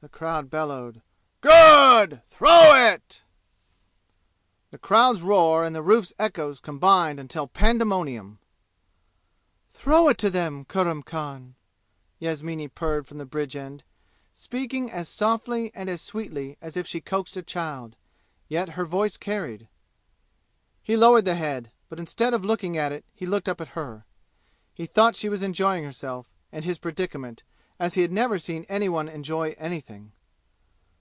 [0.00, 1.02] the crowd bellowed.
[1.40, 2.22] "Good!
[2.28, 3.24] Throw it!"
[4.70, 8.38] The crowd's roar and the roof's echoes combined until pandemonium.
[9.68, 11.56] "Throw it to them, Kurram Khan!"
[12.20, 13.82] Yasmini purred from the bridge end,
[14.32, 17.96] speaking as softly and as sweetly, as if she coaxed a child.
[18.46, 19.66] Yet her voice carried.
[20.84, 24.04] He lowered the head, but instead of looking at it he looked up at her.
[24.72, 27.42] He thought she was enjoying herself and his predicament
[27.76, 30.12] as he had never seen any one enjoy anything.